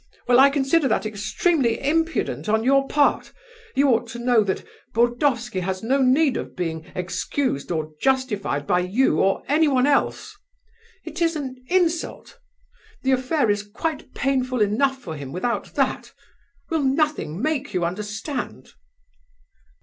Well, 0.27 0.39
I 0.39 0.49
consider 0.49 0.87
that 0.87 1.05
extremely 1.05 1.79
impudent 1.79 2.49
on 2.49 2.63
your 2.63 2.87
part! 2.87 3.31
You 3.75 3.89
ought 3.89 4.07
to 4.09 4.17
know 4.17 4.43
that 4.45 4.65
Burdovsky 4.95 5.59
has 5.59 5.83
no 5.83 6.01
need 6.01 6.37
of 6.37 6.55
being 6.55 6.87
excused 6.95 7.69
or 7.71 7.91
justified 8.01 8.65
by 8.65 8.79
you 8.79 9.19
or 9.19 9.43
anyone 9.47 9.85
else! 9.85 10.35
It 11.05 11.21
is 11.21 11.35
an 11.35 11.55
insult! 11.67 12.39
The 13.03 13.11
affair 13.11 13.51
is 13.51 13.61
quite 13.61 14.15
painful 14.15 14.59
enough 14.59 14.97
for 14.99 15.15
him 15.15 15.31
without 15.31 15.75
that. 15.75 16.13
Will 16.71 16.81
nothing 16.81 17.39
make 17.39 17.71
you 17.71 17.85
understand?" 17.85 18.69